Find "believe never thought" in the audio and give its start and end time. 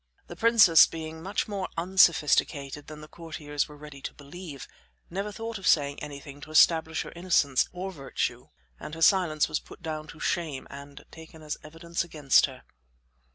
4.15-5.59